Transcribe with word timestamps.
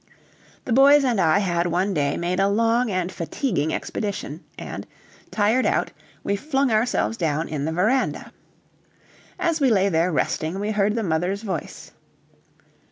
The 0.65 0.73
boys 0.73 1.03
and 1.05 1.21
I 1.21 1.37
had 1.37 1.67
one 1.67 1.93
day 1.93 2.17
made 2.17 2.39
a 2.39 2.47
long 2.49 2.89
and 2.89 3.11
fatiguing 3.11 3.71
expedition, 3.71 4.43
and, 4.57 4.87
tired 5.29 5.67
out, 5.67 5.91
we 6.23 6.35
flung 6.35 6.71
ourselves 6.71 7.17
down 7.17 7.47
in 7.47 7.65
the 7.65 7.71
veranda. 7.71 8.31
As 9.37 9.61
we 9.61 9.69
lay 9.69 9.89
there 9.89 10.11
resting, 10.11 10.59
we 10.59 10.71
heard 10.71 10.95
the 10.95 11.03
mother's 11.03 11.43
voice. 11.43 11.91